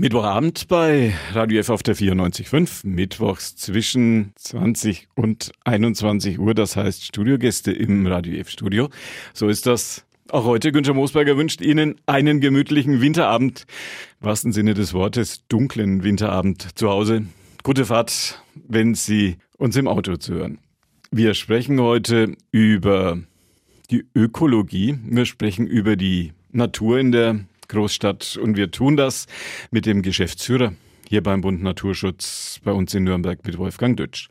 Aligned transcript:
Mittwochabend 0.00 0.66
bei 0.66 1.12
Radio 1.34 1.60
F 1.60 1.68
auf 1.68 1.82
der 1.82 1.94
94.5, 1.94 2.86
mittwochs 2.86 3.54
zwischen 3.54 4.32
20 4.36 5.08
und 5.14 5.52
21 5.64 6.38
Uhr, 6.38 6.54
das 6.54 6.74
heißt 6.74 7.04
Studiogäste 7.04 7.70
im 7.70 8.06
Radio 8.06 8.40
F 8.40 8.48
Studio. 8.48 8.88
So 9.34 9.50
ist 9.50 9.66
das 9.66 10.06
auch 10.30 10.46
heute. 10.46 10.72
Günther 10.72 10.94
Moosberger 10.94 11.36
wünscht 11.36 11.60
Ihnen 11.60 11.96
einen 12.06 12.40
gemütlichen 12.40 13.02
Winterabend, 13.02 13.66
im 14.22 14.26
wahrsten 14.26 14.52
Sinne 14.54 14.72
des 14.72 14.94
Wortes, 14.94 15.46
dunklen 15.48 16.02
Winterabend 16.02 16.78
zu 16.78 16.88
Hause. 16.88 17.26
Gute 17.62 17.84
Fahrt, 17.84 18.42
wenn 18.54 18.94
Sie 18.94 19.36
uns 19.58 19.76
im 19.76 19.86
Auto 19.86 20.16
zuhören. 20.16 20.60
Wir 21.10 21.34
sprechen 21.34 21.78
heute 21.78 22.38
über 22.52 23.18
die 23.90 24.06
Ökologie. 24.14 24.98
Wir 25.04 25.26
sprechen 25.26 25.66
über 25.66 25.96
die 25.96 26.32
Natur 26.52 26.98
in 26.98 27.12
der 27.12 27.40
Großstadt. 27.70 28.38
Und 28.40 28.56
wir 28.56 28.70
tun 28.70 28.96
das 28.96 29.26
mit 29.70 29.86
dem 29.86 30.02
Geschäftsführer 30.02 30.74
hier 31.08 31.22
beim 31.22 31.40
Bund 31.40 31.62
Naturschutz 31.62 32.60
bei 32.62 32.70
uns 32.70 32.94
in 32.94 33.04
Nürnberg 33.04 33.44
mit 33.44 33.58
Wolfgang 33.58 33.96
Dötsch. 33.96 34.28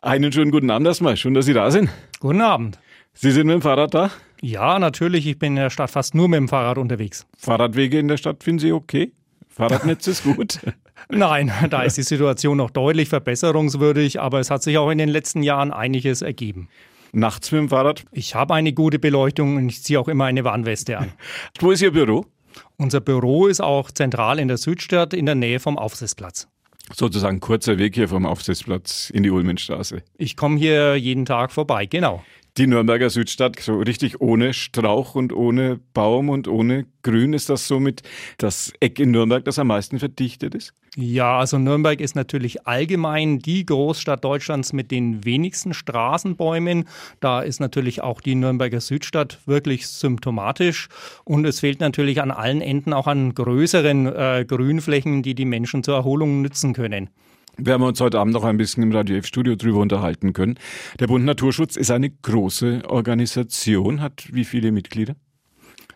Einen 0.00 0.32
schönen 0.32 0.50
guten 0.50 0.70
Abend 0.70 0.86
erstmal. 0.86 1.16
Schön, 1.16 1.34
dass 1.34 1.44
Sie 1.44 1.52
da 1.52 1.70
sind. 1.70 1.90
Guten 2.20 2.40
Abend. 2.40 2.78
Sie 3.12 3.30
sind 3.30 3.46
mit 3.46 3.54
dem 3.54 3.62
Fahrrad 3.62 3.92
da? 3.92 4.10
Ja, 4.40 4.78
natürlich. 4.78 5.26
Ich 5.26 5.38
bin 5.38 5.52
in 5.52 5.62
der 5.62 5.70
Stadt 5.70 5.90
fast 5.90 6.14
nur 6.14 6.28
mit 6.28 6.38
dem 6.38 6.48
Fahrrad 6.48 6.78
unterwegs. 6.78 7.26
Fahrradwege 7.36 7.98
in 7.98 8.08
der 8.08 8.16
Stadt 8.16 8.42
finden 8.42 8.60
Sie 8.60 8.72
okay? 8.72 9.12
Fahrradnetz 9.48 10.06
ist 10.06 10.24
gut? 10.24 10.60
Nein, 11.10 11.52
da 11.70 11.82
ist 11.82 11.96
die 11.98 12.02
Situation 12.02 12.56
noch 12.56 12.70
deutlich 12.70 13.08
verbesserungswürdig, 13.08 14.20
aber 14.20 14.40
es 14.40 14.50
hat 14.50 14.62
sich 14.62 14.78
auch 14.78 14.90
in 14.90 14.98
den 14.98 15.08
letzten 15.08 15.42
Jahren 15.42 15.72
einiges 15.72 16.22
ergeben. 16.22 16.68
Nachts 17.12 17.52
mit 17.52 17.60
dem 17.60 17.68
Fahrrad? 17.68 18.04
Ich 18.10 18.34
habe 18.34 18.54
eine 18.54 18.72
gute 18.72 18.98
Beleuchtung 18.98 19.56
und 19.56 19.68
ich 19.68 19.82
ziehe 19.82 20.00
auch 20.00 20.08
immer 20.08 20.24
eine 20.24 20.42
Warnweste 20.42 20.98
an. 20.98 21.12
Wo 21.60 21.70
ist 21.70 21.82
Ihr 21.82 21.92
Büro? 21.92 22.26
Unser 22.76 23.00
Büro 23.00 23.46
ist 23.46 23.60
auch 23.60 23.90
zentral 23.90 24.38
in 24.38 24.48
der 24.48 24.56
Südstadt 24.56 25.14
in 25.14 25.26
der 25.26 25.34
Nähe 25.34 25.60
vom 25.60 25.78
Aufsitzplatz. 25.78 26.48
Sozusagen 26.92 27.40
kurzer 27.40 27.78
Weg 27.78 27.94
hier 27.94 28.08
vom 28.08 28.26
Aufsitzplatz 28.26 29.10
in 29.10 29.22
die 29.22 29.30
Ulmenstraße. 29.30 30.02
Ich 30.18 30.36
komme 30.36 30.58
hier 30.58 30.96
jeden 30.96 31.24
Tag 31.24 31.50
vorbei, 31.50 31.86
genau. 31.86 32.22
Die 32.56 32.68
Nürnberger 32.68 33.10
Südstadt, 33.10 33.58
so 33.58 33.80
richtig 33.80 34.20
ohne 34.20 34.54
Strauch 34.54 35.16
und 35.16 35.32
ohne 35.32 35.80
Baum 35.92 36.28
und 36.28 36.46
ohne 36.46 36.86
Grün, 37.02 37.32
ist 37.32 37.50
das 37.50 37.66
somit 37.66 38.02
das 38.38 38.72
Eck 38.78 39.00
in 39.00 39.10
Nürnberg, 39.10 39.44
das 39.44 39.58
am 39.58 39.66
meisten 39.66 39.98
verdichtet 39.98 40.54
ist? 40.54 40.72
Ja, 40.94 41.40
also 41.40 41.58
Nürnberg 41.58 42.00
ist 42.00 42.14
natürlich 42.14 42.64
allgemein 42.64 43.40
die 43.40 43.66
Großstadt 43.66 44.22
Deutschlands 44.22 44.72
mit 44.72 44.92
den 44.92 45.24
wenigsten 45.24 45.74
Straßenbäumen. 45.74 46.84
Da 47.18 47.40
ist 47.40 47.58
natürlich 47.58 48.02
auch 48.02 48.20
die 48.20 48.36
Nürnberger 48.36 48.80
Südstadt 48.80 49.40
wirklich 49.46 49.88
symptomatisch. 49.88 50.88
Und 51.24 51.46
es 51.46 51.58
fehlt 51.58 51.80
natürlich 51.80 52.22
an 52.22 52.30
allen 52.30 52.60
Enden 52.60 52.92
auch 52.92 53.08
an 53.08 53.34
größeren 53.34 54.06
äh, 54.06 54.44
Grünflächen, 54.46 55.24
die 55.24 55.34
die 55.34 55.44
Menschen 55.44 55.82
zur 55.82 55.96
Erholung 55.96 56.40
nützen 56.40 56.72
können 56.72 57.10
werden 57.56 57.82
wir 57.82 57.88
uns 57.88 58.00
heute 58.00 58.18
Abend 58.18 58.32
noch 58.32 58.44
ein 58.44 58.56
bisschen 58.56 58.82
im 58.82 58.92
Radio 58.92 59.16
F-Studio 59.16 59.56
drüber 59.56 59.80
unterhalten 59.80 60.32
können. 60.32 60.58
Der 61.00 61.06
Bund 61.06 61.24
Naturschutz 61.24 61.76
ist 61.76 61.90
eine 61.90 62.10
große 62.10 62.82
Organisation, 62.88 64.00
hat 64.00 64.28
wie 64.32 64.44
viele 64.44 64.72
Mitglieder? 64.72 65.16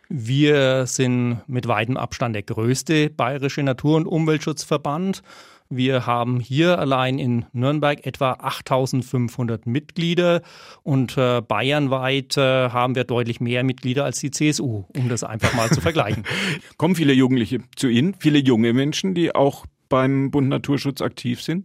Wir 0.08 0.86
sind 0.86 1.40
mit 1.46 1.68
weitem 1.68 1.98
Abstand 1.98 2.34
der 2.34 2.42
größte 2.42 3.10
bayerische 3.10 3.62
Natur- 3.62 3.98
und 3.98 4.06
Umweltschutzverband. 4.06 5.22
Wir 5.70 6.06
haben 6.06 6.40
hier 6.40 6.78
allein 6.78 7.18
in 7.18 7.44
Nürnberg 7.52 8.06
etwa 8.06 8.32
8500 8.32 9.66
Mitglieder 9.66 10.40
und 10.82 11.18
äh, 11.18 11.42
bayernweit 11.42 12.38
äh, 12.38 12.70
haben 12.70 12.94
wir 12.94 13.04
deutlich 13.04 13.40
mehr 13.40 13.64
Mitglieder 13.64 14.06
als 14.06 14.18
die 14.20 14.30
CSU, 14.30 14.84
um 14.96 15.10
das 15.10 15.24
einfach 15.24 15.52
mal 15.52 15.68
zu 15.68 15.82
vergleichen. 15.82 16.24
Kommen 16.78 16.94
viele 16.94 17.12
Jugendliche 17.12 17.58
zu 17.76 17.88
Ihnen, 17.88 18.14
viele 18.18 18.38
junge 18.38 18.72
Menschen, 18.72 19.14
die 19.14 19.34
auch 19.34 19.66
beim 19.88 20.30
Bund 20.30 20.48
Naturschutz 20.48 21.00
aktiv 21.00 21.42
sind? 21.42 21.64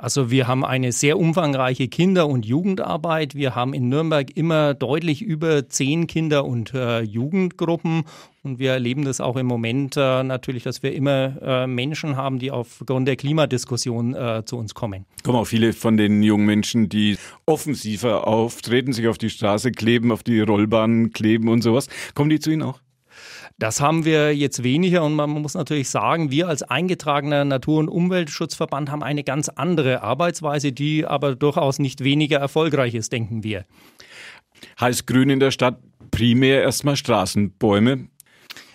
Also 0.00 0.30
wir 0.30 0.48
haben 0.48 0.64
eine 0.64 0.92
sehr 0.92 1.18
umfangreiche 1.18 1.88
Kinder- 1.88 2.26
und 2.26 2.46
Jugendarbeit. 2.46 3.34
Wir 3.34 3.54
haben 3.54 3.74
in 3.74 3.90
Nürnberg 3.90 4.34
immer 4.34 4.72
deutlich 4.72 5.20
über 5.20 5.68
zehn 5.68 6.06
Kinder- 6.06 6.46
und 6.46 6.72
äh, 6.72 7.02
Jugendgruppen. 7.02 8.04
Und 8.42 8.58
wir 8.58 8.72
erleben 8.72 9.04
das 9.04 9.20
auch 9.20 9.36
im 9.36 9.44
Moment 9.44 9.98
äh, 9.98 10.22
natürlich, 10.22 10.62
dass 10.62 10.82
wir 10.82 10.94
immer 10.94 11.36
äh, 11.42 11.66
Menschen 11.66 12.16
haben, 12.16 12.38
die 12.38 12.50
aufgrund 12.50 13.08
der 13.08 13.16
Klimadiskussion 13.16 14.14
äh, 14.14 14.42
zu 14.46 14.56
uns 14.56 14.72
kommen. 14.72 15.04
Kommen 15.22 15.36
auch 15.36 15.44
viele 15.44 15.74
von 15.74 15.98
den 15.98 16.22
jungen 16.22 16.46
Menschen, 16.46 16.88
die 16.88 17.18
offensiver 17.44 18.26
auftreten, 18.26 18.94
sich 18.94 19.06
auf 19.06 19.18
die 19.18 19.28
Straße 19.28 19.70
kleben, 19.70 20.12
auf 20.12 20.22
die 20.22 20.40
Rollbahnen 20.40 21.12
kleben 21.12 21.50
und 21.50 21.60
sowas. 21.60 21.88
Kommen 22.14 22.30
die 22.30 22.40
zu 22.40 22.50
Ihnen 22.50 22.62
auch? 22.62 22.80
Das 23.58 23.80
haben 23.80 24.04
wir 24.04 24.34
jetzt 24.34 24.62
weniger 24.62 25.04
und 25.04 25.14
man 25.14 25.30
muss 25.30 25.54
natürlich 25.54 25.88
sagen, 25.88 26.30
wir 26.30 26.48
als 26.48 26.62
eingetragener 26.62 27.44
Natur- 27.44 27.80
und 27.80 27.88
Umweltschutzverband 27.88 28.90
haben 28.90 29.02
eine 29.02 29.24
ganz 29.24 29.48
andere 29.48 30.02
Arbeitsweise, 30.02 30.72
die 30.72 31.06
aber 31.06 31.34
durchaus 31.34 31.78
nicht 31.78 32.02
weniger 32.02 32.38
erfolgreich 32.38 32.94
ist, 32.94 33.12
denken 33.12 33.44
wir. 33.44 33.64
Heißt 34.80 35.06
Grün 35.06 35.30
in 35.30 35.40
der 35.40 35.50
Stadt 35.50 35.78
primär 36.10 36.62
erstmal 36.62 36.96
Straßenbäume, 36.96 38.08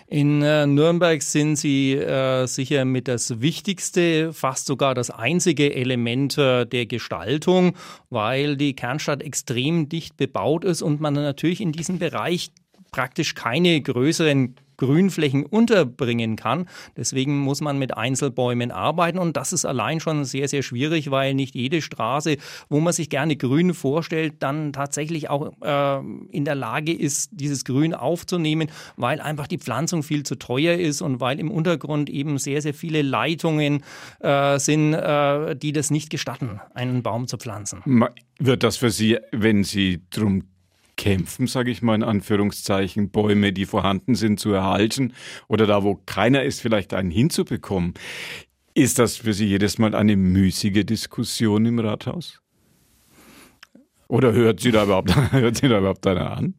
in 0.07 0.43
äh, 0.43 0.67
Nürnberg 0.67 1.23
sind 1.23 1.55
sie 1.55 1.93
äh, 1.93 2.45
sicher 2.45 2.85
mit 2.85 3.07
das 3.07 3.41
wichtigste, 3.41 4.33
fast 4.33 4.67
sogar 4.67 4.93
das 4.93 5.09
einzige 5.09 5.73
Element 5.73 6.37
äh, 6.37 6.65
der 6.65 6.85
Gestaltung, 6.85 7.75
weil 8.11 8.55
die 8.55 8.75
Kernstadt 8.75 9.23
extrem 9.23 9.89
dicht 9.89 10.15
bebaut 10.15 10.63
ist 10.63 10.83
und 10.83 11.01
man 11.01 11.15
natürlich 11.15 11.59
in 11.59 11.71
diesem 11.71 11.97
Bereich 11.97 12.51
praktisch 12.95 13.35
keine 13.35 13.81
größeren 13.81 14.55
Grünflächen 14.77 15.45
unterbringen 15.45 16.37
kann. 16.37 16.65
Deswegen 16.95 17.39
muss 17.39 17.59
man 17.59 17.77
mit 17.77 17.95
Einzelbäumen 17.97 18.71
arbeiten 18.71 19.19
und 19.19 19.35
das 19.35 19.51
ist 19.51 19.65
allein 19.65 19.99
schon 19.99 20.23
sehr, 20.23 20.47
sehr 20.47 20.63
schwierig, 20.63 21.11
weil 21.11 21.33
nicht 21.33 21.55
jede 21.55 21.81
Straße, 21.81 22.37
wo 22.69 22.79
man 22.79 22.93
sich 22.93 23.09
gerne 23.09 23.35
Grün 23.35 23.73
vorstellt, 23.73 24.35
dann 24.39 24.71
tatsächlich 24.71 25.29
auch 25.29 25.51
äh, 25.61 25.99
in 26.31 26.45
der 26.45 26.55
Lage 26.55 26.93
ist, 26.93 27.31
dieses 27.33 27.65
Grün 27.65 27.93
aufzunehmen, 27.93 28.69
weil 28.95 29.19
einfach 29.19 29.47
die 29.47 29.57
Pflanzung 29.57 30.01
viel 30.01 30.23
zu 30.23 30.35
teuer 30.35 30.77
ist 30.77 31.01
und 31.01 31.19
weil 31.19 31.37
im 31.41 31.51
Untergrund 31.51 32.09
eben 32.09 32.37
sehr, 32.37 32.61
sehr 32.61 32.73
viele 32.73 33.01
Leitungen 33.01 33.83
äh, 34.21 34.57
sind, 34.57 34.93
äh, 34.93 35.53
die 35.57 35.73
das 35.73 35.91
nicht 35.91 36.09
gestatten, 36.09 36.61
einen 36.73 37.03
Baum 37.03 37.27
zu 37.27 37.37
pflanzen. 37.37 37.81
Wird 38.39 38.63
das 38.63 38.77
für 38.77 38.89
Sie, 38.89 39.17
wenn 39.31 39.65
Sie 39.65 40.01
drum 40.11 40.43
kämpfen, 40.97 41.47
sage 41.47 41.71
ich 41.71 41.81
mal 41.81 41.95
in 41.95 42.03
Anführungszeichen, 42.03 43.09
Bäume, 43.09 43.53
die 43.53 43.65
vorhanden 43.65 44.15
sind, 44.15 44.39
zu 44.39 44.51
erhalten 44.51 45.13
oder 45.47 45.65
da, 45.67 45.83
wo 45.83 45.99
keiner 46.05 46.43
ist, 46.43 46.61
vielleicht 46.61 46.93
einen 46.93 47.11
hinzubekommen. 47.11 47.93
Ist 48.73 48.99
das 48.99 49.17
für 49.17 49.33
Sie 49.33 49.45
jedes 49.45 49.77
Mal 49.77 49.95
eine 49.95 50.15
müßige 50.15 50.85
Diskussion 50.85 51.65
im 51.65 51.79
Rathaus? 51.79 52.41
Oder 54.07 54.33
hört 54.33 54.59
Sie 54.59 54.71
da 54.71 54.83
überhaupt, 54.83 55.15
hört 55.31 55.57
Sie 55.57 55.67
da 55.67 55.79
überhaupt 55.79 56.05
einer 56.07 56.31
an? 56.31 56.55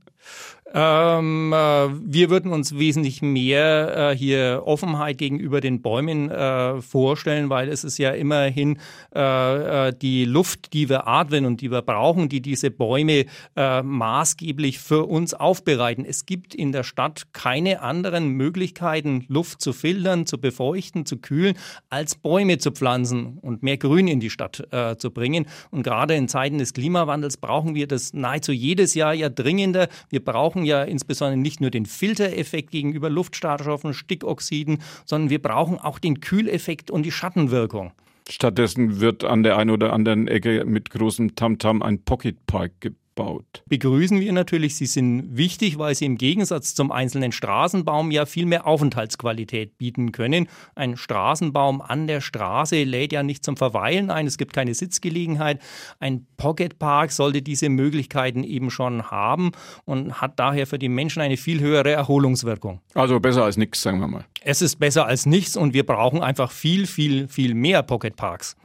Ähm, 0.78 1.54
äh, 1.54 1.56
wir 1.56 2.28
würden 2.28 2.52
uns 2.52 2.78
wesentlich 2.78 3.22
mehr 3.22 4.10
äh, 4.10 4.16
hier 4.16 4.64
Offenheit 4.66 5.16
gegenüber 5.16 5.62
den 5.62 5.80
Bäumen 5.80 6.30
äh, 6.30 6.82
vorstellen, 6.82 7.48
weil 7.48 7.70
es 7.70 7.82
ist 7.82 7.96
ja 7.96 8.10
immerhin 8.10 8.78
äh, 9.14 9.88
äh, 9.88 9.94
die 9.94 10.26
Luft, 10.26 10.74
die 10.74 10.90
wir 10.90 11.08
atmen 11.08 11.46
und 11.46 11.62
die 11.62 11.70
wir 11.70 11.80
brauchen, 11.80 12.28
die 12.28 12.42
diese 12.42 12.70
Bäume 12.70 13.24
äh, 13.56 13.82
maßgeblich 13.82 14.78
für 14.78 15.06
uns 15.06 15.32
aufbereiten. 15.32 16.04
Es 16.04 16.26
gibt 16.26 16.54
in 16.54 16.72
der 16.72 16.82
Stadt 16.82 17.32
keine 17.32 17.80
anderen 17.80 18.28
Möglichkeiten, 18.28 19.24
Luft 19.28 19.62
zu 19.62 19.72
filtern, 19.72 20.26
zu 20.26 20.36
befeuchten, 20.38 21.06
zu 21.06 21.16
kühlen, 21.16 21.54
als 21.88 22.16
Bäume 22.16 22.58
zu 22.58 22.70
pflanzen 22.70 23.38
und 23.40 23.62
mehr 23.62 23.78
Grün 23.78 24.08
in 24.08 24.20
die 24.20 24.28
Stadt 24.28 24.68
zu 24.98 25.10
bringen. 25.10 25.46
Und 25.70 25.84
gerade 25.84 26.14
in 26.14 26.28
Zeiten 26.28 26.58
des 26.58 26.74
Klimawandels 26.74 27.38
brauchen 27.38 27.74
wir 27.74 27.86
das 27.86 28.12
nahezu 28.12 28.52
jedes 28.52 28.94
Jahr 28.94 29.14
ja 29.14 29.30
dringender. 29.30 29.88
Wir 30.10 30.22
brauchen 30.22 30.65
ja 30.66 30.82
insbesondere 30.82 31.38
nicht 31.38 31.60
nur 31.60 31.70
den 31.70 31.86
Filtereffekt 31.86 32.70
gegenüber 32.70 33.08
Luftschadstoffen, 33.08 33.94
Stickoxiden, 33.94 34.78
sondern 35.04 35.30
wir 35.30 35.40
brauchen 35.40 35.78
auch 35.78 35.98
den 35.98 36.20
Kühleffekt 36.20 36.90
und 36.90 37.04
die 37.04 37.12
Schattenwirkung. 37.12 37.92
Stattdessen 38.28 39.00
wird 39.00 39.24
an 39.24 39.44
der 39.44 39.56
einen 39.56 39.70
oder 39.70 39.92
anderen 39.92 40.26
Ecke 40.26 40.64
mit 40.64 40.90
großem 40.90 41.36
Tamtam 41.36 41.80
ein 41.82 42.02
Pocket 42.02 42.44
Park 42.46 42.72
gebaut 42.80 43.05
baut. 43.16 43.64
Begrüßen 43.66 44.20
wir 44.20 44.32
natürlich. 44.32 44.76
Sie 44.76 44.86
sind 44.86 45.36
wichtig, 45.36 45.78
weil 45.78 45.96
sie 45.96 46.04
im 46.04 46.16
Gegensatz 46.16 46.76
zum 46.76 46.92
einzelnen 46.92 47.32
Straßenbaum 47.32 48.12
ja 48.12 48.26
viel 48.26 48.46
mehr 48.46 48.68
Aufenthaltsqualität 48.68 49.76
bieten 49.78 50.12
können. 50.12 50.46
Ein 50.76 50.96
Straßenbaum 50.96 51.80
an 51.80 52.06
der 52.06 52.20
Straße 52.20 52.84
lädt 52.84 53.12
ja 53.12 53.24
nicht 53.24 53.44
zum 53.44 53.56
Verweilen 53.56 54.12
ein. 54.12 54.28
Es 54.28 54.38
gibt 54.38 54.52
keine 54.52 54.74
Sitzgelegenheit. 54.74 55.60
Ein 55.98 56.26
Pocket 56.36 56.78
Park 56.78 57.10
sollte 57.10 57.42
diese 57.42 57.68
Möglichkeiten 57.68 58.44
eben 58.44 58.70
schon 58.70 59.10
haben 59.10 59.50
und 59.84 60.20
hat 60.20 60.38
daher 60.38 60.68
für 60.68 60.78
die 60.78 60.88
Menschen 60.88 61.22
eine 61.22 61.36
viel 61.36 61.58
höhere 61.60 61.90
Erholungswirkung. 61.90 62.80
Also 62.94 63.18
besser 63.18 63.44
als 63.44 63.56
nichts, 63.56 63.82
sagen 63.82 63.98
wir 63.98 64.06
mal. 64.06 64.26
Es 64.42 64.62
ist 64.62 64.76
besser 64.76 65.06
als 65.06 65.26
nichts 65.26 65.56
und 65.56 65.74
wir 65.74 65.84
brauchen 65.84 66.22
einfach 66.22 66.52
viel, 66.52 66.86
viel, 66.86 67.26
viel 67.26 67.54
mehr 67.54 67.82
Pocket 67.82 68.14
Parks. 68.14 68.56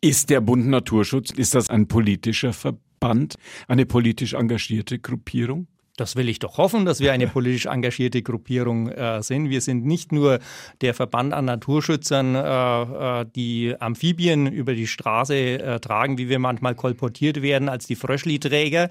Ist 0.00 0.30
der 0.30 0.40
Bund 0.40 0.66
Naturschutz, 0.68 1.30
ist 1.30 1.54
das 1.54 1.70
ein 1.70 1.88
politischer 1.88 2.52
Verband? 2.52 2.87
Band 3.00 3.34
eine 3.66 3.86
politisch 3.86 4.34
engagierte 4.34 4.98
Gruppierung? 4.98 5.66
Das 5.98 6.14
will 6.14 6.28
ich 6.28 6.38
doch 6.38 6.58
hoffen, 6.58 6.84
dass 6.84 7.00
wir 7.00 7.12
eine 7.12 7.26
politisch 7.34 7.66
engagierte 7.66 8.22
Gruppierung 8.22 8.88
äh, 8.88 9.22
sind. 9.22 9.50
Wir 9.50 9.60
sind 9.60 9.84
nicht 9.84 10.12
nur 10.12 10.38
der 10.80 10.94
Verband 10.94 11.34
an 11.34 11.44
Naturschützern, 11.44 12.34
äh, 12.34 13.20
äh 13.20 13.26
die 13.34 13.74
Amphibien 13.78 14.46
über 14.46 14.74
die 14.74 14.86
Straße 14.86 15.34
äh, 15.34 15.80
tragen, 15.80 16.16
wie 16.16 16.28
wir 16.28 16.38
manchmal 16.38 16.74
kolportiert 16.74 17.42
werden, 17.42 17.68
als 17.68 17.86
die 17.86 17.96
Fröschli-Träger. 17.96 18.90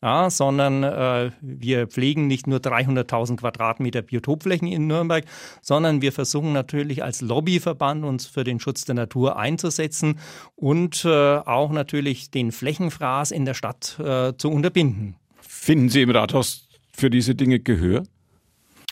Ja, 0.00 0.30
sondern 0.30 0.84
äh, 0.84 1.32
wir 1.40 1.88
pflegen 1.88 2.28
nicht 2.28 2.46
nur 2.46 2.60
300.000 2.60 3.36
Quadratmeter 3.36 4.02
Biotopflächen 4.02 4.68
in 4.68 4.86
Nürnberg, 4.86 5.24
sondern 5.60 6.02
wir 6.02 6.12
versuchen 6.12 6.52
natürlich 6.52 7.02
als 7.02 7.20
Lobbyverband 7.20 8.04
uns 8.04 8.26
für 8.26 8.44
den 8.44 8.60
Schutz 8.60 8.84
der 8.84 8.94
Natur 8.94 9.36
einzusetzen 9.36 10.20
und 10.54 11.04
äh, 11.04 11.08
auch 11.08 11.72
natürlich 11.72 12.30
den 12.30 12.52
Flächenfraß 12.52 13.32
in 13.32 13.44
der 13.44 13.54
Stadt 13.54 13.98
äh, 13.98 14.34
zu 14.36 14.50
unterbinden. 14.50 15.16
Finden 15.40 15.88
Sie 15.88 16.02
im 16.02 16.10
Rathaus 16.10 16.68
für 16.92 17.10
diese 17.10 17.34
Dinge 17.34 17.58
Gehör? 17.58 18.04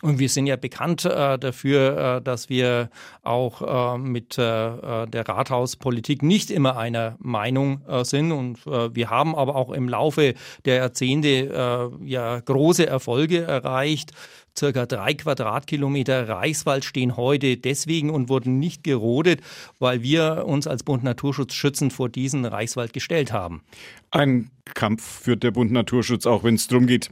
Und 0.03 0.19
wir 0.19 0.29
sind 0.29 0.47
ja 0.47 0.57
bekannt 0.57 1.07
äh, 1.07 1.39
dafür, 1.39 2.19
äh, 2.19 2.23
dass 2.23 2.51
wir 2.51 2.91
auch 3.23 3.95
äh, 3.95 3.99
mit 3.99 4.37
äh, 4.37 4.43
äh, 4.43 5.07
der 5.07 5.27
Rathauspolitik 5.27 6.23
nicht 6.23 6.51
immer 6.51 6.77
einer 6.77 7.17
Meinung 7.19 7.81
äh, 7.89 8.05
sind. 8.05 8.31
Und 8.31 8.67
wir 8.67 9.09
haben 9.09 9.35
aber 9.35 9.57
auch 9.57 9.71
im 9.71 9.89
Laufe 9.89 10.35
der 10.65 10.77
Jahrzehnte 10.77 11.93
ja 12.05 12.41
große 12.41 12.87
Erfolge 12.87 13.43
erreicht. 13.43 14.13
Circa 14.59 14.87
drei 14.87 15.15
Quadratkilometer 15.15 16.29
Reichswald 16.29 16.85
stehen 16.85 17.17
heute 17.17 17.57
deswegen 17.57 18.11
und 18.11 18.29
wurden 18.29 18.59
nicht 18.59 18.85
gerodet, 18.85 19.41
weil 19.79 20.03
wir 20.03 20.45
uns 20.47 20.67
als 20.67 20.83
Bund 20.83 21.05
Naturschutz 21.05 21.55
schützend 21.55 21.93
vor 21.93 22.09
diesen 22.09 22.45
Reichswald 22.45 22.93
gestellt 22.93 23.33
haben. 23.33 23.63
Ein 24.11 24.51
Kampf 24.75 25.23
führt 25.23 25.43
der 25.43 25.51
Bund 25.51 25.73
Naturschutz, 25.73 26.27
auch 26.27 26.43
wenn 26.43 26.55
es 26.55 26.69
darum 26.69 26.87
geht, 26.87 27.11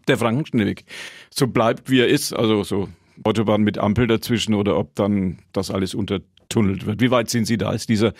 der 0.00 0.18
Frankenschnellweg 0.18 0.84
so 1.30 1.46
bleibt, 1.46 1.90
wie 1.90 2.00
er 2.00 2.08
ist, 2.08 2.32
also 2.32 2.62
so 2.62 2.88
Autobahn 3.24 3.62
mit 3.62 3.78
Ampel 3.78 4.06
dazwischen 4.06 4.54
oder 4.54 4.78
ob 4.78 4.94
dann 4.94 5.38
das 5.52 5.70
alles 5.70 5.94
untertunnelt 5.94 6.86
wird. 6.86 7.00
Wie 7.00 7.10
weit 7.10 7.30
sind 7.30 7.46
Sie 7.46 7.56
da? 7.56 7.72
Ist 7.72 7.88
dieser 7.88 8.12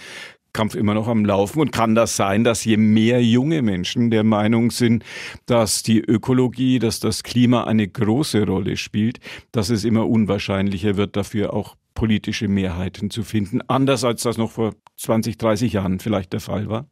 Kampf 0.53 0.75
immer 0.75 0.95
noch 0.95 1.09
am 1.09 1.25
Laufen? 1.25 1.61
Und 1.61 1.73
kann 1.73 1.95
das 1.95 2.17
sein, 2.17 2.45
dass 2.45 2.65
je 2.65 2.77
mehr 2.77 3.23
junge 3.23 3.63
Menschen 3.63 4.11
der 4.11 4.25
Meinung 4.25 4.71
sind, 4.71 5.05
dass 5.45 5.83
die 5.83 6.01
Ökologie, 6.01 6.79
dass 6.79 7.01
das 7.01 7.23
Klima 7.23 7.65
eine 7.65 7.87
große 7.87 8.47
Rolle 8.47 8.77
spielt, 8.77 9.21
dass 9.53 9.69
es 9.69 9.85
immer 9.85 10.09
unwahrscheinlicher 10.09 10.97
wird, 10.97 11.17
dafür 11.17 11.53
auch 11.53 11.77
politische 11.95 12.49
Mehrheiten 12.49 13.11
zu 13.11 13.23
finden, 13.23 13.61
anders 13.69 14.05
als 14.05 14.23
das 14.23 14.39
noch 14.39 14.53
vor 14.53 14.75
20, 14.97 15.39
30 15.39 15.73
Jahren 15.73 15.99
vielleicht 15.99 16.33
der 16.33 16.41
Fall 16.41 16.69
war? 16.69 16.87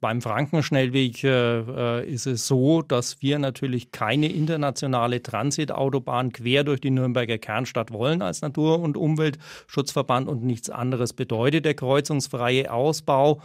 Beim 0.00 0.22
Frankenschnellweg 0.22 1.24
äh, 1.24 2.00
äh, 2.00 2.08
ist 2.08 2.26
es 2.26 2.46
so, 2.46 2.82
dass 2.82 3.22
wir 3.22 3.38
natürlich 3.38 3.92
keine 3.92 4.28
internationale 4.28 5.22
Transitautobahn 5.22 6.32
quer 6.32 6.64
durch 6.64 6.80
die 6.80 6.90
Nürnberger 6.90 7.38
Kernstadt 7.38 7.92
wollen 7.92 8.22
als 8.22 8.42
Natur- 8.42 8.80
und 8.80 8.96
Umweltschutzverband 8.96 10.28
und 10.28 10.44
nichts 10.44 10.70
anderes 10.70 11.12
bedeutet 11.12 11.64
der 11.64 11.74
kreuzungsfreie 11.74 12.72
Ausbau. 12.72 13.40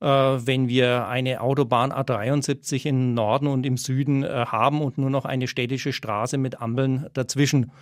Äh, 0.00 0.06
wenn 0.06 0.68
wir 0.68 1.08
eine 1.08 1.40
Autobahn 1.40 1.90
A73 1.90 2.86
im 2.86 3.14
Norden 3.14 3.46
und 3.46 3.64
im 3.64 3.78
Süden 3.78 4.24
äh, 4.24 4.44
haben 4.46 4.82
und 4.82 4.98
nur 4.98 5.10
noch 5.10 5.24
eine 5.24 5.48
städtische 5.48 5.92
Straße 5.92 6.36
mit 6.36 6.60
Ampeln 6.60 7.06
dazwischen. 7.14 7.72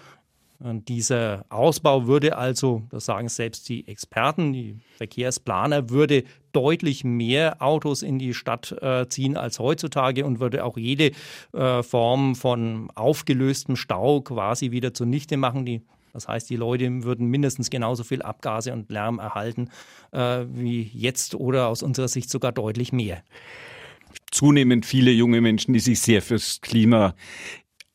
Und 0.65 0.89
dieser 0.89 1.45
Ausbau 1.51 2.07
würde 2.07 2.39
also, 2.39 2.85
das 2.89 3.05
sagen 3.05 3.29
selbst 3.29 3.69
die 3.69 3.87
Experten, 3.87 4.55
die 4.55 4.79
Verkehrsplaner, 4.97 5.91
würde 5.91 6.25
deutlich 6.53 7.05
mehr 7.05 7.61
Autos 7.61 8.01
in 8.01 8.19
die 8.19 8.33
Stadt 8.33 8.73
äh, 8.81 9.07
ziehen 9.07 9.37
als 9.37 9.59
heutzutage 9.59 10.25
und 10.25 10.41
würde 10.41 10.65
auch 10.65 10.79
jede 10.79 11.11
äh, 11.53 11.83
Form 11.83 12.35
von 12.35 12.89
aufgelöstem 12.95 13.77
Stau 13.77 14.23
quasi 14.23 14.71
wieder 14.71 14.95
zunichte 14.95 15.37
machen. 15.37 15.67
Die 15.67 15.83
das 16.15 16.29
heißt, 16.29 16.49
die 16.49 16.57
Leute 16.57 17.03
würden 17.03 17.27
mindestens 17.29 17.69
genauso 17.69 18.03
viel 18.03 18.23
Abgase 18.23 18.73
und 18.73 18.91
Lärm 18.91 19.19
erhalten 19.19 19.69
äh, 20.13 20.47
wie 20.49 20.91
jetzt 20.95 21.35
oder 21.35 21.69
aus 21.69 21.83
unserer 21.83 22.09
Sicht 22.09 22.31
sogar 22.31 22.53
deutlich 22.53 22.91
mehr. 22.91 23.23
Zunehmend 24.31 24.87
viele 24.87 25.11
junge 25.11 25.43
Menschen, 25.43 25.75
die 25.75 25.81
sich 25.81 26.01
sehr 26.01 26.23
fürs 26.23 26.63
Klima 26.63 27.15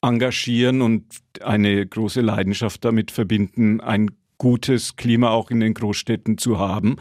engagieren 0.01 0.81
und 0.81 1.05
eine 1.41 1.85
große 1.85 2.21
Leidenschaft 2.21 2.85
damit 2.85 3.11
verbinden, 3.11 3.81
ein 3.81 4.11
gutes 4.37 4.95
Klima 4.95 5.29
auch 5.29 5.51
in 5.51 5.59
den 5.59 5.73
Großstädten 5.73 6.37
zu 6.37 6.57
haben. 6.57 6.97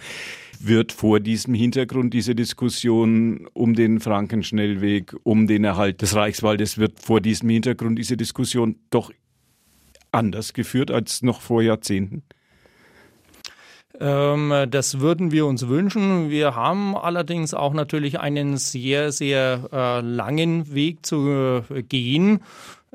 Wird 0.61 0.91
vor 0.91 1.21
diesem 1.21 1.55
Hintergrund 1.55 2.13
diese 2.13 2.35
Diskussion 2.35 3.49
um 3.53 3.75
den 3.75 4.01
Frankenschnellweg, 4.01 5.15
um 5.23 5.47
den 5.47 5.63
Erhalt 5.63 6.03
des 6.03 6.17
Reichswaldes, 6.17 6.79
wird 6.79 6.99
vor 6.99 7.21
diesem 7.21 7.49
Hintergrund 7.49 7.99
diese 7.99 8.17
Diskussion 8.17 8.77
doch 8.91 9.13
anders 10.11 10.53
geführt 10.53 10.91
als 10.91 11.23
noch 11.23 11.41
vor 11.41 11.63
Jahrzehnten? 11.63 12.25
Ähm, 14.01 14.53
das 14.71 15.01
würden 15.01 15.33
wir 15.33 15.47
uns 15.47 15.67
wünschen. 15.67 16.31
Wir 16.31 16.55
haben 16.55 16.97
allerdings 16.97 17.53
auch 17.53 17.73
natürlich 17.73 18.21
einen 18.21 18.57
sehr, 18.57 19.11
sehr 19.11 19.69
äh, 19.73 20.01
langen 20.01 20.73
Weg 20.73 21.05
zu 21.05 21.63
äh, 21.71 21.83
gehen. 21.83 22.41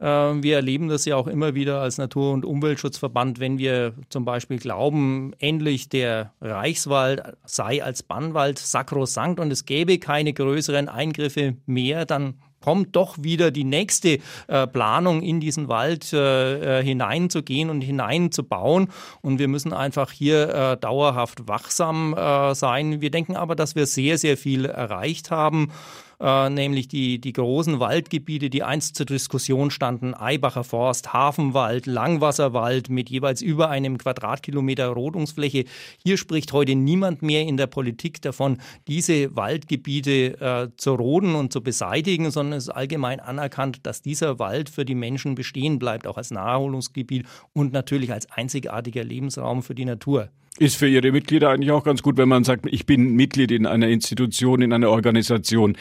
Ähm, 0.01 0.44
wir 0.44 0.56
erleben 0.56 0.88
das 0.88 1.06
ja 1.06 1.16
auch 1.16 1.28
immer 1.28 1.56
wieder 1.56 1.81
als 1.81 1.98
Natur- 1.98 2.34
und 2.34 2.45
Umweltschutzverband, 2.45 3.40
wenn 3.40 3.57
wir 3.57 3.94
zum 4.10 4.25
Beispiel 4.25 4.57
glauben, 4.57 5.34
endlich 5.40 5.90
der 5.90 6.34
Reichswald 6.42 7.38
sei 7.45 7.84
als 7.84 8.04
Bannwald 8.04 8.57
sakrosankt 8.60 9.40
und 9.40 9.51
es 9.51 9.66
gäbe 9.66 10.00
keine 10.00 10.34
größeren 10.34 10.90
Eingriffe 10.90 11.57
mehr, 11.66 12.06
dann 12.06 12.36
kommt 12.63 12.95
doch 12.95 13.18
wieder 13.22 13.51
die 13.51 13.66
nächste 13.66 14.19
äh, 14.48 14.68
Planung 14.68 15.22
in 15.22 15.42
diesen 15.42 15.68
Wald 15.68 16.13
äh, 16.13 16.80
äh, 16.80 16.84
hineinzugehen 16.84 17.69
und 17.69 17.81
hineinzubauen. 17.81 18.88
Und 19.22 19.38
wir 19.38 19.50
müssen 19.50 19.74
einfach 19.74 20.12
hier 20.12 20.50
äh, 20.50 20.78
dauerhaft 20.78 21.48
wachsam 21.50 22.13
äh, 22.13 22.56
sein. 22.56 23.01
Wir 23.01 23.12
denken 23.12 23.36
aber, 23.36 23.56
dass 23.56 23.75
wir 23.75 23.86
sehr, 23.86 24.18
sehr 24.18 24.38
viel 24.38 24.63
erreicht 24.63 25.30
haben 25.30 25.74
äh, 26.23 26.49
nämlich 26.49 26.87
die, 26.87 27.19
die 27.19 27.33
großen 27.33 27.81
Waldgebiete, 27.81 28.49
die 28.49 28.63
einst 28.63 28.95
zur 28.95 29.05
Diskussion 29.05 29.71
standen, 29.71 30.13
Eibacher 30.13 30.63
Forst, 30.63 31.11
Hafenwald, 31.11 31.85
Langwasserwald 31.85 32.89
mit 32.89 33.09
jeweils 33.09 33.41
über 33.41 33.69
einem 33.69 33.97
Quadratkilometer 33.97 34.87
Rodungsfläche. 34.87 35.65
Hier 36.01 36.17
spricht 36.17 36.53
heute 36.53 36.75
niemand 36.75 37.23
mehr 37.23 37.41
in 37.41 37.57
der 37.57 37.67
Politik 37.67 38.21
davon, 38.21 38.59
diese 38.87 39.35
Waldgebiete 39.35 40.39
äh, 40.39 40.69
zu 40.77 40.93
roden 40.95 41.35
und 41.35 41.51
zu 41.51 41.61
beseitigen, 41.61 42.31
sondern 42.31 42.57
es 42.57 42.65
ist 42.65 42.69
allgemein 42.69 43.19
anerkannt, 43.19 43.79
dass 43.83 44.01
dieser 44.01 44.39
Wald 44.39 44.69
für 44.69 44.85
die 44.85 44.95
Menschen 44.95 45.35
bestehen 45.35 45.77
bleibt, 45.77 46.07
auch 46.07 46.15
als 46.15 46.31
Naherholungsgebiet 46.31 47.27
und 47.51 47.73
natürlich 47.73 48.13
als 48.13 48.31
einzigartiger 48.31 49.03
Lebensraum 49.03 49.61
für 49.61 49.75
die 49.75 49.85
Natur. 49.85 50.29
Ist 50.59 50.75
für 50.75 50.88
Ihre 50.88 51.11
Mitglieder 51.11 51.50
eigentlich 51.50 51.71
auch 51.71 51.83
ganz 51.83 52.04
gut, 52.04 52.18
wenn 52.18 52.30
man 52.30 52.44
sagt, 52.44 52.68
ich 52.68 52.85
bin 52.85 53.16
Mitglied 53.16 53.49
in 53.49 53.66
einer 53.66 53.87
Institution, 53.87 54.61
in 54.61 54.71
einer 54.71 54.89
Organisation, 54.89 55.75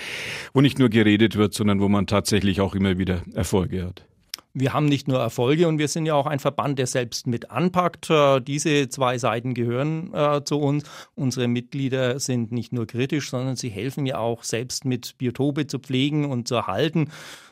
wo 0.55 0.63
nicht 0.63 0.79
nur 0.79 0.89
geredet 0.89 1.37
wird, 1.37 1.53
sondern 1.53 1.81
wo 1.81 1.89
man 1.89 2.07
tatsächlich 2.07 2.63
auch 2.63 2.75
immer 2.75 2.97
wieder 2.97 3.23
Erfolge 3.35 3.85
hat. 3.85 4.07
Wir 4.55 4.75
haben 4.75 4.85
nicht 4.85 5.09
nur 5.09 5.19
Erfolge 5.19 5.67
und 5.67 5.79
wir 5.79 5.89
sind 5.89 6.05
ja 6.05 6.15
auch 6.15 6.27
ein 6.27 6.39
Verband, 6.39 6.79
der 6.79 6.87
selbst 6.87 7.27
mit 7.27 7.51
anpackt. 7.51 8.11
Äh, 8.11 8.41
diese 8.41 8.89
zwei 8.91 9.17
Seiten 9.17 9.55
gehören 9.55 10.13
äh, 10.13 10.45
zu 10.45 10.59
uns. 10.59 10.85
Unsere 11.15 11.49
Mitglieder 11.49 12.21
sind 12.21 12.53
nicht 12.53 12.73
nur 12.73 12.87
kritisch, 12.87 13.31
sondern 13.31 13.57
sie 13.57 13.71
helfen 13.71 14.05
ja 14.05 14.19
auch 14.19 14.45
selbst 14.45 14.85
mit 14.85 15.17
Biotope 15.17 15.67
zu 15.67 15.79
pflegen 15.79 16.27
und 16.27 16.49
zu 16.49 16.55
erhalten. 16.55 17.11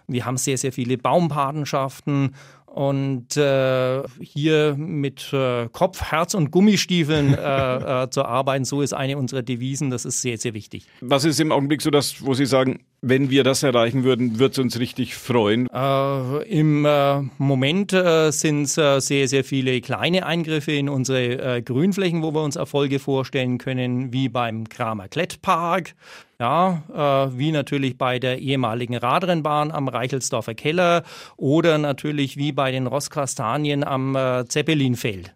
Wir 0.09 0.26
haben 0.26 0.37
sehr, 0.37 0.59
sehr 0.59 0.73
viele 0.73 0.99
Baumpatenschaften 0.99 2.35
und 2.71 3.37
äh, 3.37 4.03
hier 4.21 4.77
mit 4.79 5.33
äh, 5.33 5.69
Kopf, 5.73 6.03
Herz 6.03 6.35
und 6.35 6.53
Gummistiefeln 6.53 7.35
äh, 7.35 8.05
äh, 8.05 8.11
zu 8.11 8.25
arbeiten, 8.25 8.65
so 8.65 8.81
ist 8.81 8.93
eine 8.93 9.19
unserer 9.19 9.43
Devisen. 9.43 9.91
Das 9.91 10.05
ist 10.05 10.23
sehr, 10.23 10.39
sehr 10.39 10.55
wichtig. 10.55 10.87
Was 11.00 11.25
ist 11.25 11.41
im 11.41 11.50
Augenblick 11.50 11.83
so 11.83 11.91
das, 11.91 12.25
wo 12.25 12.33
Sie 12.33 12.47
sagen, 12.47 12.81
wenn 13.03 13.29
wir 13.31 13.45
das 13.45 13.62
erreichen 13.62 14.05
würden, 14.05 14.39
wird 14.39 14.53
es 14.53 14.59
uns 14.59 14.79
richtig 14.79 15.17
freuen? 15.17 15.69
Äh, 15.73 16.45
Im 16.45 16.85
äh, 16.85 17.23
Moment 17.39 17.91
sind 17.91 18.62
es 18.62 18.75
sehr, 18.75 19.29
sehr 19.29 19.43
viele 19.45 19.81
kleine 19.81 20.27
Eingriffe 20.27 20.73
in 20.73 20.89
unsere 20.89 21.62
Grünflächen, 21.62 22.23
wo 22.23 22.33
wir 22.33 22.43
uns 22.43 22.57
Erfolge 22.57 22.99
vorstellen 22.99 23.59
können, 23.59 24.12
wie 24.12 24.29
beim 24.29 24.69
Kramer 24.69 25.09
Klettpark. 25.09 25.95
Ja, 26.41 27.29
äh, 27.29 27.39
wie 27.39 27.53
natürlich 27.53 27.99
bei 27.99 28.19
der 28.19 28.39
ehemaligen 28.39 28.97
Radrennbahn 28.97 29.71
am 29.71 29.89
Reichelsdorfer 29.89 30.55
Keller 30.55 31.03
oder 31.37 31.77
natürlich 31.77 32.39
wie 32.39 32.53
bei 32.61 32.73
den 32.73 32.87
Rosskastanien 32.87 33.85
am 33.85 34.14
äh, 34.14 34.45
Zeppelinfeld. 34.47 35.35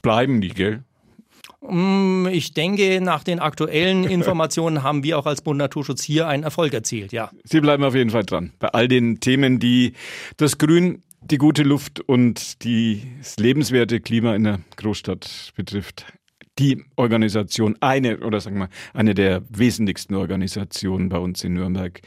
Bleiben 0.00 0.40
die, 0.40 0.48
gell? 0.48 0.84
Mm, 1.60 2.28
ich 2.30 2.54
denke, 2.54 3.02
nach 3.02 3.24
den 3.24 3.40
aktuellen 3.40 4.04
Informationen 4.18 4.82
haben 4.82 5.04
wir 5.04 5.18
auch 5.18 5.26
als 5.26 5.42
Bund 5.42 5.58
Naturschutz 5.58 6.02
hier 6.02 6.26
einen 6.28 6.44
Erfolg 6.44 6.72
erzielt, 6.72 7.12
ja. 7.12 7.28
Sie 7.44 7.60
bleiben 7.60 7.84
auf 7.84 7.94
jeden 7.94 8.08
Fall 8.08 8.24
dran. 8.24 8.54
Bei 8.58 8.68
all 8.68 8.88
den 8.88 9.20
Themen, 9.20 9.58
die 9.58 9.92
das 10.38 10.56
Grün, 10.56 11.02
die 11.20 11.36
gute 11.36 11.62
Luft 11.62 12.00
und 12.00 12.64
das 12.64 13.36
lebenswerte 13.36 14.00
Klima 14.00 14.34
in 14.34 14.44
der 14.44 14.60
Großstadt 14.76 15.52
betrifft 15.56 16.06
die 16.58 16.82
Organisation, 16.96 17.76
eine 17.80 18.20
oder 18.20 18.40
sagen 18.40 18.56
wir 18.56 18.70
eine 18.94 19.12
der 19.12 19.42
wesentlichsten 19.50 20.14
Organisationen 20.14 21.10
bei 21.10 21.18
uns 21.18 21.44
in 21.44 21.52
Nürnberg. 21.52 22.00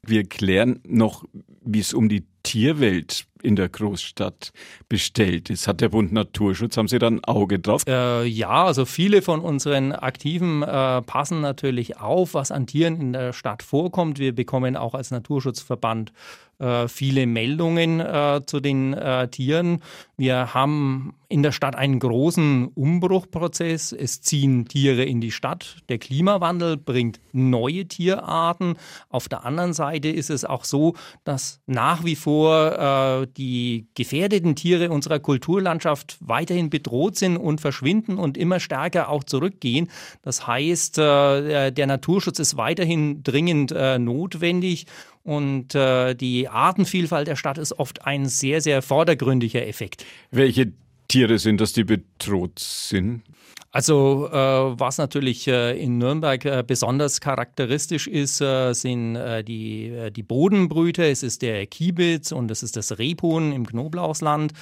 Wir 0.00 0.24
klären 0.24 0.80
noch, 0.86 1.26
wie 1.60 1.80
es 1.80 1.92
um 1.92 2.08
die 2.08 2.24
Tierwelt 2.42 3.26
in 3.42 3.56
der 3.56 3.68
Großstadt 3.68 4.52
bestellt 4.88 5.50
ist. 5.50 5.68
Hat 5.68 5.80
der 5.80 5.88
Bund 5.88 6.12
Naturschutz, 6.12 6.76
haben 6.76 6.88
Sie 6.88 6.98
da 6.98 7.08
ein 7.08 7.24
Auge 7.24 7.58
drauf? 7.58 7.82
Äh, 7.86 8.24
ja, 8.26 8.64
also 8.64 8.84
viele 8.84 9.22
von 9.22 9.40
unseren 9.40 9.92
Aktiven 9.92 10.62
äh, 10.62 11.02
passen 11.02 11.40
natürlich 11.40 11.98
auf, 11.98 12.34
was 12.34 12.50
an 12.50 12.66
Tieren 12.66 13.00
in 13.00 13.12
der 13.12 13.32
Stadt 13.32 13.62
vorkommt. 13.62 14.18
Wir 14.18 14.34
bekommen 14.34 14.76
auch 14.76 14.94
als 14.94 15.10
Naturschutzverband 15.10 16.12
äh, 16.62 16.88
viele 16.88 17.26
Meldungen 17.26 18.00
äh, 18.00 18.40
zu 18.46 18.60
den 18.60 18.94
äh, 18.94 19.28
Tieren. 19.28 19.82
Wir 20.16 20.54
haben 20.54 21.14
in 21.28 21.42
der 21.42 21.50
Stadt 21.50 21.74
einen 21.74 21.98
großen 21.98 22.68
Umbruchprozess. 22.68 23.92
Es 23.92 24.20
ziehen 24.20 24.68
Tiere 24.68 25.02
in 25.02 25.20
die 25.20 25.32
Stadt. 25.32 25.78
Der 25.88 25.98
Klimawandel 25.98 26.76
bringt 26.76 27.20
neue 27.32 27.86
Tierarten. 27.86 28.76
Auf 29.08 29.28
der 29.28 29.44
anderen 29.44 29.72
Seite 29.72 30.08
ist 30.08 30.30
es 30.30 30.44
auch 30.44 30.64
so, 30.64 30.94
dass 31.24 31.60
nach 31.66 32.04
wie 32.04 32.14
vor 32.14 33.22
äh, 33.22 33.26
die 33.36 33.88
gefährdeten 33.94 34.54
Tiere 34.54 34.90
unserer 34.90 35.18
Kulturlandschaft 35.18 36.18
weiterhin 36.20 36.70
bedroht 36.70 37.16
sind 37.16 37.36
und 37.36 37.60
verschwinden 37.60 38.18
und 38.18 38.36
immer 38.36 38.60
stärker 38.60 39.08
auch 39.08 39.24
zurückgehen. 39.24 39.88
Das 40.22 40.46
heißt, 40.46 40.98
äh, 40.98 41.72
der 41.72 41.86
Naturschutz 41.86 42.38
ist 42.38 42.56
weiterhin 42.56 43.22
dringend 43.22 43.72
äh, 43.72 43.98
notwendig. 43.98 44.86
Und 45.24 45.74
äh, 45.74 46.14
die 46.14 46.48
Artenvielfalt 46.48 47.28
der 47.28 47.36
Stadt 47.36 47.58
ist 47.58 47.78
oft 47.78 48.04
ein 48.06 48.26
sehr, 48.26 48.60
sehr 48.60 48.82
vordergründiger 48.82 49.66
Effekt. 49.66 50.04
Welche 50.30 50.72
Tiere 51.08 51.38
sind 51.38 51.60
das, 51.60 51.72
die 51.72 51.84
bedroht 51.84 52.58
sind? 52.58 53.22
Also 53.70 54.28
äh, 54.30 54.34
was 54.34 54.98
natürlich 54.98 55.48
äh, 55.48 55.82
in 55.82 55.96
Nürnberg 55.96 56.44
äh, 56.44 56.64
besonders 56.66 57.20
charakteristisch 57.20 58.06
ist, 58.06 58.40
äh, 58.42 58.74
sind 58.74 59.16
äh, 59.16 59.42
die, 59.42 59.88
äh, 59.88 60.10
die 60.10 60.22
Bodenbrüter. 60.22 61.04
Es 61.04 61.22
ist 61.22 61.40
der 61.40 61.66
Kiebitz 61.66 62.32
und 62.32 62.50
es 62.50 62.62
ist 62.62 62.76
das 62.76 62.98
Rebhuhn 62.98 63.50
im 63.52 63.66
Knoblauchsland. 63.66 64.52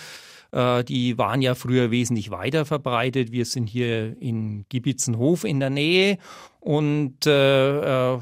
Äh, 0.53 0.85
die 0.85 1.19
waren 1.19 1.43
ja 1.43 1.55
früher 1.55 1.91
wesentlich 1.91 2.31
weiter 2.31 2.65
verbreitet. 2.65 3.33
Wir 3.33 3.45
sind 3.45 3.69
hier 3.69 4.21
in 4.21 4.65
Gibitzenhof 4.69 5.45
in 5.45 5.61
der 5.61 5.71
Nähe 5.71 6.19
und 6.61 7.27
äh, 7.27 8.15
äh, 8.15 8.19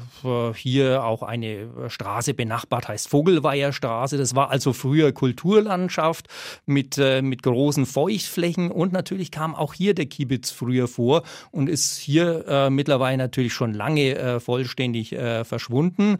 hier 0.55 1.03
auch 1.03 1.23
eine 1.23 1.89
Straße 1.89 2.33
benachbart 2.33 2.87
heißt 2.87 3.09
Vogelweierstraße. 3.09 4.17
Das 4.17 4.33
war 4.33 4.49
also 4.49 4.71
früher 4.71 5.11
Kulturlandschaft 5.11 6.27
mit, 6.65 6.97
äh, 6.97 7.21
mit 7.21 7.43
großen 7.43 7.85
Feuchtflächen 7.85 8.71
und 8.71 8.93
natürlich 8.93 9.31
kam 9.31 9.55
auch 9.55 9.73
hier 9.73 9.93
der 9.93 10.05
Kiebitz 10.05 10.51
früher 10.51 10.87
vor 10.87 11.23
und 11.51 11.67
ist 11.67 11.97
hier 11.97 12.45
äh, 12.47 12.69
mittlerweile 12.69 13.17
natürlich 13.17 13.53
schon 13.53 13.73
lange 13.73 14.15
äh, 14.15 14.39
vollständig 14.39 15.11
äh, 15.11 15.43
verschwunden. 15.43 16.17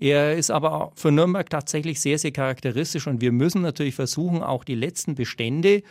Er 0.00 0.36
ist 0.36 0.50
aber 0.50 0.92
für 0.94 1.10
Nürnberg 1.10 1.50
tatsächlich 1.50 2.00
sehr, 2.00 2.18
sehr 2.18 2.30
charakteristisch 2.30 3.06
und 3.06 3.20
wir 3.20 3.32
müssen 3.32 3.62
natürlich 3.62 3.94
versuchen, 3.94 4.42
auch 4.42 4.64
die 4.64 4.76
letzten 4.76 5.14
Bestände 5.14 5.82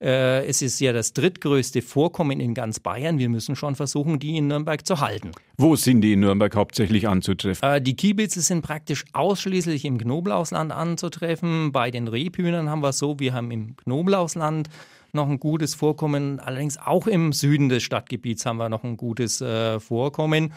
äh, 0.00 0.46
es 0.46 0.62
ist 0.62 0.78
ja 0.80 0.92
das 0.92 1.12
drittgrößte 1.12 1.82
Vorkommen 1.82 2.38
in 2.38 2.54
ganz 2.54 2.78
Bayern. 2.78 3.18
Wir 3.18 3.28
müssen 3.28 3.56
schon 3.56 3.74
versuchen, 3.74 4.18
die 4.18 4.36
in 4.36 4.46
Nürnberg 4.46 4.86
zu 4.86 5.00
halten. 5.00 5.32
Wo 5.56 5.74
sind 5.74 6.02
die 6.02 6.12
in 6.12 6.20
Nürnberg 6.20 6.54
hauptsächlich 6.54 7.08
anzutreffen? 7.08 7.68
Äh, 7.68 7.82
die 7.82 7.96
Kiebitze 7.96 8.40
sind 8.40 8.62
praktisch 8.62 9.04
ausschließlich 9.12 9.84
im 9.84 9.98
Knoblauchsland 9.98 10.70
anzutreffen. 10.70 11.72
Bei 11.72 11.90
den 11.90 12.06
Rebhühnern 12.06 12.70
haben 12.70 12.82
wir 12.82 12.90
es 12.90 12.98
so, 12.98 13.18
wir 13.18 13.34
haben 13.34 13.50
im 13.50 13.76
Knoblauchsland 13.76 14.68
noch 15.12 15.28
ein 15.28 15.40
gutes 15.40 15.74
Vorkommen. 15.74 16.38
Allerdings 16.38 16.78
auch 16.78 17.06
im 17.08 17.32
Süden 17.32 17.68
des 17.68 17.82
Stadtgebiets 17.82 18.46
haben 18.46 18.58
wir 18.58 18.68
noch 18.68 18.84
ein 18.84 18.96
gutes 18.96 19.40
äh, 19.40 19.80
Vorkommen. 19.80 20.52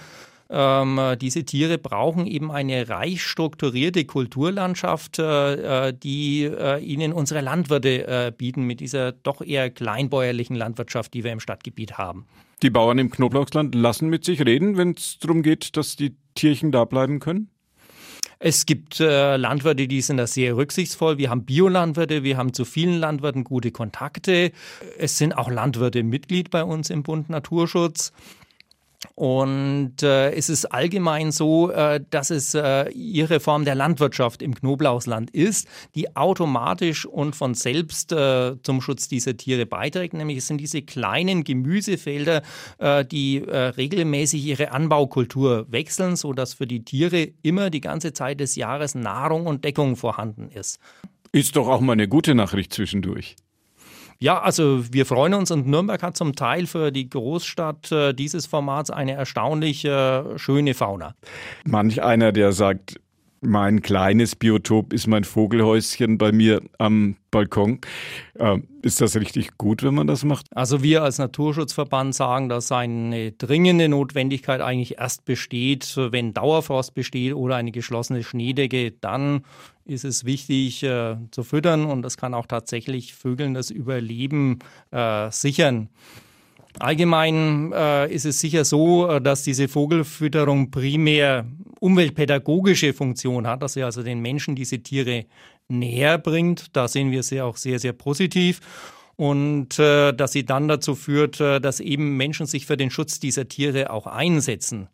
Ähm, 0.53 1.00
diese 1.22 1.46
Tiere 1.46 1.77
brauchen 1.77 2.27
eben 2.27 2.51
eine 2.51 2.89
reich 2.89 3.24
strukturierte 3.24 4.03
Kulturlandschaft, 4.03 5.17
äh, 5.17 5.88
äh, 5.88 5.93
die 5.93 6.43
äh, 6.43 6.84
ihnen 6.84 7.13
unsere 7.13 7.39
Landwirte 7.39 8.05
äh, 8.05 8.34
bieten 8.38 8.63
mit 8.63 8.81
dieser 8.81 9.13
doch 9.13 9.41
eher 9.41 9.70
kleinbäuerlichen 9.70 10.58
Landwirtschaft, 10.58 11.13
die 11.13 11.24
wir 11.24 11.31
im 11.31 11.39
Stadtgebiet 11.39 11.98
haben. 11.98 12.25
Die 12.63 12.70
Bauern 12.70 12.98
im 13.00 13.10
Knoblauchsland 13.10 13.74
lassen 13.75 14.10
mit 14.10 14.25
sich 14.25 14.46
reden, 14.46 14.75
wenn 14.75 14.91
es 14.91 15.17
darum 15.20 15.41
geht, 15.41 15.77
dass 15.77 15.96
die 15.96 16.15
Tierchen 16.36 16.74
da 16.74 16.84
bleiben 16.84 17.20
können? 17.20 17.50
Es 18.43 18.65
gibt 18.65 19.00
äh, 19.00 19.38
Landwirte, 19.38 19.88
die 19.88 20.01
sind 20.01 20.17
da 20.17 20.25
sehr 20.25 20.58
rücksichtsvoll. 20.58 21.20
Wir 21.20 21.29
haben 21.29 21.46
Biolandwirte, 21.46 22.24
wir 22.24 22.38
haben 22.38 22.53
zu 22.53 22.65
vielen 22.65 23.00
Landwirten 23.00 23.43
gute 23.43 23.72
Kontakte. 23.72 24.51
Es 24.98 25.17
sind 25.17 25.38
auch 25.38 25.50
Landwirte 25.50 26.01
Mitglied 26.01 26.50
bei 26.50 26.63
uns 26.63 26.89
im 26.89 27.03
Bund 27.03 27.29
Naturschutz. 27.29 28.12
Und 29.15 30.03
äh, 30.03 30.31
es 30.31 30.50
ist 30.50 30.65
allgemein 30.65 31.31
so, 31.31 31.72
äh, 31.72 32.00
dass 32.10 32.29
es 32.29 32.53
äh, 32.53 32.89
ihre 32.91 33.39
Form 33.39 33.65
der 33.65 33.75
Landwirtschaft 33.75 34.41
im 34.41 34.53
Knoblauchsland 34.53 35.31
ist, 35.31 35.67
die 35.96 36.15
automatisch 36.15 37.05
und 37.05 37.36
von 37.36 37.55
selbst 37.55 38.12
äh, 38.12 38.55
zum 38.62 38.81
Schutz 38.81 39.08
dieser 39.08 39.36
Tiere 39.36 39.65
beiträgt. 39.65 40.13
Nämlich 40.13 40.38
es 40.38 40.48
sind 40.48 40.60
diese 40.60 40.84
kleinen 40.84 41.43
Gemüsefelder, 41.43 42.43
äh, 42.77 43.03
die 43.03 43.43
äh, 43.43 43.58
regelmäßig 43.58 44.46
ihre 44.46 44.72
Anbaukultur 44.72 45.65
wechseln, 45.70 46.15
sodass 46.15 46.53
für 46.53 46.67
die 46.67 46.86
Tiere 46.86 47.29
immer 47.41 47.70
die 47.70 47.81
ganze 47.81 48.13
Zeit 48.13 48.39
des 48.39 48.55
Jahres 48.55 48.93
Nahrung 48.93 49.48
und 49.48 49.65
Deckung 49.65 49.96
vorhanden 49.96 50.50
ist. 50.50 50.79
Ist 51.31 51.55
doch 51.55 51.67
auch 51.67 51.81
mal 51.81 51.93
eine 51.93 52.08
gute 52.08 52.36
Nachricht 52.36 52.74
zwischendurch. 52.74 53.36
Ja, 54.21 54.39
also 54.39 54.83
wir 54.93 55.07
freuen 55.07 55.33
uns 55.33 55.49
und 55.49 55.65
Nürnberg 55.65 56.03
hat 56.03 56.15
zum 56.15 56.35
Teil 56.35 56.67
für 56.67 56.91
die 56.91 57.09
Großstadt 57.09 57.91
äh, 57.91 58.13
dieses 58.13 58.45
Formats 58.45 58.91
eine 58.91 59.13
erstaunlich 59.13 59.83
äh, 59.83 60.37
schöne 60.37 60.75
Fauna. 60.75 61.15
Manch 61.65 62.03
einer, 62.03 62.31
der 62.31 62.51
sagt, 62.51 62.99
mein 63.41 63.81
kleines 63.81 64.36
Biotop 64.36 64.93
ist 64.93 65.07
mein 65.07 65.24
Vogelhäuschen 65.24 66.17
bei 66.17 66.31
mir 66.31 66.62
am 66.77 67.15
Balkon. 67.31 67.79
Ähm, 68.38 68.67
ist 68.83 69.01
das 69.01 69.15
richtig 69.15 69.57
gut, 69.57 69.81
wenn 69.83 69.95
man 69.95 70.05
das 70.05 70.24
macht? 70.24 70.45
Also 70.55 70.83
wir 70.83 71.01
als 71.03 71.17
Naturschutzverband 71.17 72.13
sagen, 72.13 72.50
dass 72.50 72.71
eine 72.71 73.31
dringende 73.31 73.89
Notwendigkeit 73.89 74.62
eigentlich 74.62 75.00
erst 75.00 75.25
besteht, 75.25 75.95
wenn 75.98 76.33
Dauerfrost 76.33 76.93
besteht 76.93 77.33
oder 77.33 77.55
eine 77.55 77.71
geschlossene 77.71 78.24
Schneedecke. 78.24 78.91
Dann 78.91 79.43
ist 79.86 80.05
es 80.05 80.24
wichtig 80.24 80.83
äh, 80.83 81.17
zu 81.31 81.43
füttern 81.43 81.86
und 81.86 82.03
das 82.03 82.17
kann 82.17 82.36
auch 82.36 82.45
tatsächlich 82.45 83.15
Vögeln 83.15 83.55
das 83.55 83.71
Überleben 83.71 84.60
äh, 84.91 85.31
sichern. 85.31 85.89
Allgemein 86.79 87.71
äh, 87.73 88.13
ist 88.13 88.25
es 88.25 88.39
sicher 88.39 88.65
so, 88.65 89.09
äh, 89.09 89.21
dass 89.21 89.43
diese 89.43 89.67
Vogelfütterung 89.67 90.71
primär 90.71 91.45
umweltpädagogische 91.79 92.93
Funktion 92.93 93.47
hat, 93.47 93.61
dass 93.61 93.73
sie 93.73 93.83
also 93.83 94.03
den 94.03 94.19
Menschen 94.19 94.55
diese 94.55 94.79
Tiere 94.79 95.25
näher 95.67 96.17
bringt. 96.17 96.75
Da 96.75 96.87
sehen 96.87 97.11
wir 97.11 97.23
sie 97.23 97.41
auch 97.41 97.57
sehr, 97.57 97.79
sehr 97.79 97.93
positiv. 97.93 98.61
Und 99.15 99.77
äh, 99.77 100.13
dass 100.13 100.31
sie 100.31 100.45
dann 100.45 100.67
dazu 100.67 100.95
führt, 100.95 101.39
äh, 101.39 101.59
dass 101.59 101.79
eben 101.79 102.17
Menschen 102.17 102.45
sich 102.45 102.65
für 102.65 102.77
den 102.77 102.89
Schutz 102.89 103.19
dieser 103.19 103.47
Tiere 103.47 103.91
auch 103.91 104.07
einsetzen. 104.07 104.87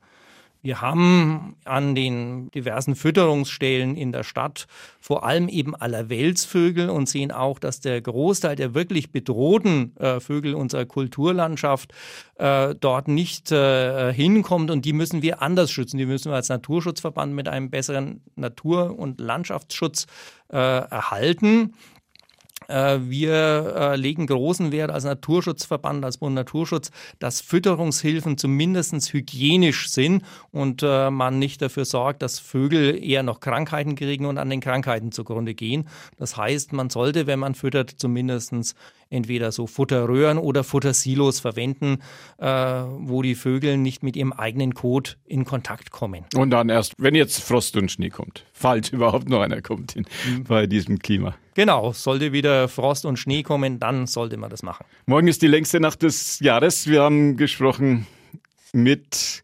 Wir 0.62 0.82
haben 0.82 1.56
an 1.66 1.96
den 1.96 2.52
diversen 2.52 2.96
Fütterungsstellen 2.96 3.96
in 3.96 4.12
der 4.12 4.24
Stadt 4.24 4.68
vor 5.00 5.26
allem 5.26 5.48
eben 5.48 5.76
Allerweltsvögel 5.76 6.90
und 6.90 7.08
sehen 7.08 7.32
auch, 7.32 7.60
dass 7.60 7.80
der 7.80 8.02
Großteil 8.02 8.56
der 8.56 8.74
wirklich 8.74 9.12
bedrohten 9.12 9.96
äh, 9.98 10.20
Vögel 10.20 10.56
unserer 10.56 10.86
Kulturlandschaft 10.86 11.94
äh, 12.36 12.76
dort 12.76 13.08
nicht 13.08 13.52
äh, 13.52 14.14
hinkommt 14.14 14.72
und 14.72 14.86
die 14.86 14.94
müssen 14.94 15.22
wir 15.22 15.42
anders 15.42 15.72
schützen. 15.72 15.98
Die 15.98 16.06
müssen 16.06 16.32
wir 16.32 16.36
als 16.36 16.50
Naturschutzverband 16.50 17.34
mit 17.34 17.48
einem 17.48 17.70
besseren 17.70 18.22
Natur- 18.36 18.98
und 18.98 19.22
Landschaftsschutz 19.22 20.08
äh, 20.50 20.58
erhalten. 20.58 21.74
Äh, 22.68 23.00
wir 23.04 23.76
äh, 23.78 23.96
legen 23.96 24.28
großen 24.28 24.72
Wert 24.72 24.92
als 24.92 25.06
Naturschutzverband, 25.06 26.04
als 26.04 26.18
Bund 26.18 26.36
Naturschutz, 26.36 26.92
dass 27.20 27.42
Fütterungshilfen 27.42 28.38
zumindest 28.38 29.14
hygienisch 29.14 29.90
sind 29.90 30.24
und 30.52 30.84
äh, 30.84 31.10
man 31.10 31.40
nicht 31.40 31.62
dafür 31.62 31.86
sorgt, 31.86 32.22
dass 32.22 32.40
Vögel 32.40 33.02
eher 33.04 33.24
noch 33.24 33.40
Krankheiten 33.40 33.96
kriegen 33.96 34.26
und 34.26 34.38
an 34.38 34.50
den 34.50 34.60
Krankheiten 34.60 35.12
zugrunde 35.12 35.54
gehen. 35.54 35.88
Das 36.18 36.38
heißt, 36.38 36.74
man 36.74 36.90
sollte, 36.90 37.28
wenn 37.28 37.40
man 37.40 37.56
füttert, 37.56 37.92
zumindest 37.92 38.76
entweder 39.10 39.52
so 39.52 39.68
Futterröhren 39.68 40.38
oder 40.38 40.64
Futtersilos 40.64 41.40
verwenden, 41.40 42.00
wo 42.38 43.22
die 43.22 43.36
Vögel 43.36 43.78
nicht 43.78 44.04
mit 44.04 44.16
ihrem 44.16 44.32
eigenen 44.32 44.74
Kot 44.74 45.18
in 45.26 45.44
Kontakt 45.44 45.92
kommen. 45.92 46.26
Und 46.36 46.52
dann 46.52 46.70
erst, 46.70 46.94
wenn 46.98 47.16
jetzt 47.16 47.42
Frost 47.42 47.76
und 47.78 47.92
Schnee 47.92 48.10
kommt, 48.10 48.46
falls 48.54 48.90
überhaupt 48.92 49.30
noch 49.30 49.42
einer 49.42 49.62
kommt 49.62 49.96
in, 49.96 50.06
mhm. 50.30 50.44
bei 50.44 50.68
diesem 50.68 51.00
Klima. 51.00 51.36
Genau, 51.58 51.92
sollte 51.92 52.34
wieder 52.34 52.68
Frost 52.68 53.04
und 53.04 53.18
Schnee 53.18 53.42
kommen, 53.42 53.80
dann 53.80 54.06
sollte 54.06 54.38
man 54.38 54.52
das 54.52 54.62
machen. 54.62 54.86
Morgen 55.08 55.28
ist 55.28 55.42
die 55.42 55.48
längste 55.48 55.80
Nacht 55.80 56.04
des 56.04 56.40
Jahres. 56.40 56.86
Wir 56.86 57.02
haben 57.02 57.36
gesprochen 57.36 58.06
mit 58.74 59.42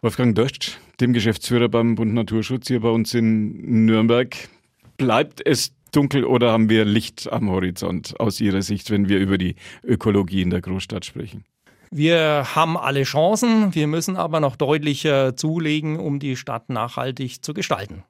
Wolfgang 0.00 0.34
Dösch, 0.34 0.78
dem 0.98 1.12
Geschäftsführer 1.12 1.68
beim 1.68 1.94
Bund 1.94 2.14
Naturschutz 2.14 2.68
hier 2.68 2.80
bei 2.80 2.88
uns 2.88 3.12
in 3.12 3.84
Nürnberg. 3.84 4.34
Bleibt 4.96 5.46
es 5.46 5.74
dunkel 5.90 6.24
oder 6.24 6.52
haben 6.52 6.70
wir 6.70 6.86
Licht 6.86 7.30
am 7.30 7.50
Horizont 7.50 8.18
aus 8.18 8.40
Ihrer 8.40 8.62
Sicht, 8.62 8.90
wenn 8.90 9.10
wir 9.10 9.18
über 9.18 9.36
die 9.36 9.56
Ökologie 9.84 10.40
in 10.40 10.48
der 10.48 10.62
Großstadt 10.62 11.04
sprechen? 11.04 11.44
Wir 11.90 12.46
haben 12.54 12.78
alle 12.78 13.02
Chancen, 13.02 13.74
wir 13.74 13.88
müssen 13.88 14.16
aber 14.16 14.40
noch 14.40 14.56
deutlicher 14.56 15.36
zulegen, 15.36 16.00
um 16.00 16.18
die 16.18 16.36
Stadt 16.36 16.70
nachhaltig 16.70 17.44
zu 17.44 17.52
gestalten. 17.52 18.04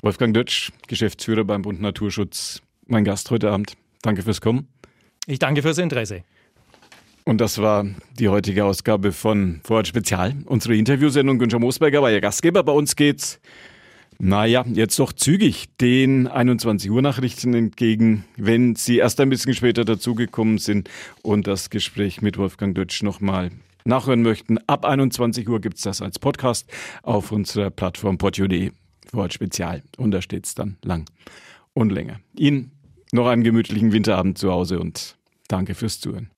Wolfgang 0.00 0.32
Dötsch, 0.32 0.72
Geschäftsführer 0.88 1.44
beim 1.44 1.60
Bund 1.60 1.80
Naturschutz, 1.80 2.62
mein 2.86 3.04
Gast 3.04 3.30
heute 3.30 3.50
Abend. 3.50 3.76
Danke 4.02 4.22
fürs 4.22 4.40
Kommen. 4.40 4.68
Ich 5.26 5.38
danke 5.38 5.62
fürs 5.62 5.78
Interesse. 5.78 6.22
Und 7.24 7.40
das 7.40 7.58
war 7.58 7.84
die 8.18 8.28
heutige 8.28 8.64
Ausgabe 8.64 9.10
von 9.10 9.60
Vorort 9.64 9.88
Spezial, 9.88 10.34
unsere 10.44 10.76
Interviewsendung. 10.76 11.40
Günther 11.40 11.58
Moosberger 11.58 12.00
war 12.00 12.12
Ihr 12.12 12.20
Gastgeber. 12.20 12.62
Bei 12.62 12.70
uns 12.70 12.94
geht's, 12.94 13.40
naja, 14.18 14.64
jetzt 14.72 14.96
doch 15.00 15.12
zügig 15.12 15.66
den 15.80 16.28
21 16.28 16.88
Uhr 16.88 17.02
Nachrichten 17.02 17.52
entgegen, 17.54 18.24
wenn 18.36 18.76
Sie 18.76 18.98
erst 18.98 19.20
ein 19.20 19.28
bisschen 19.28 19.54
später 19.54 19.84
dazugekommen 19.84 20.58
sind 20.58 20.88
und 21.22 21.48
das 21.48 21.68
Gespräch 21.70 22.22
mit 22.22 22.38
Wolfgang 22.38 22.76
Dötsch 22.76 23.02
nochmal 23.02 23.50
nachhören 23.84 24.22
möchten. 24.22 24.58
Ab 24.68 24.84
21 24.84 25.48
Uhr 25.48 25.60
gibt's 25.60 25.82
das 25.82 26.00
als 26.00 26.20
Podcast 26.20 26.70
auf 27.02 27.32
unserer 27.32 27.70
Plattform 27.70 28.18
podio.de. 28.18 28.70
Vorort 29.10 29.32
Spezial. 29.32 29.82
Und 29.96 30.12
da 30.12 30.22
steht's 30.22 30.54
dann 30.54 30.76
lang 30.82 31.06
und 31.74 31.90
länger. 31.90 32.20
Ihnen 32.36 32.70
noch 33.12 33.26
einen 33.26 33.44
gemütlichen 33.44 33.92
Winterabend 33.92 34.38
zu 34.38 34.50
Hause 34.50 34.78
und 34.80 35.16
danke 35.48 35.74
fürs 35.74 36.00
Zuhören. 36.00 36.30